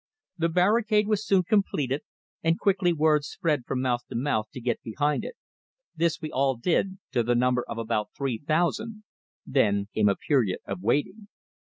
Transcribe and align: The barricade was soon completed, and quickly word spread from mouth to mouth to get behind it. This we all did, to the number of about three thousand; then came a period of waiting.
The 0.39 0.49
barricade 0.49 1.07
was 1.07 1.23
soon 1.23 1.43
completed, 1.43 2.01
and 2.41 2.59
quickly 2.59 2.91
word 2.91 3.23
spread 3.23 3.65
from 3.67 3.81
mouth 3.83 4.01
to 4.09 4.15
mouth 4.15 4.47
to 4.53 4.59
get 4.59 4.81
behind 4.81 5.23
it. 5.23 5.35
This 5.95 6.19
we 6.19 6.31
all 6.31 6.55
did, 6.57 6.97
to 7.11 7.21
the 7.21 7.35
number 7.35 7.63
of 7.69 7.77
about 7.77 8.09
three 8.17 8.39
thousand; 8.39 9.03
then 9.45 9.89
came 9.93 10.09
a 10.09 10.15
period 10.15 10.57
of 10.65 10.81
waiting. 10.81 11.27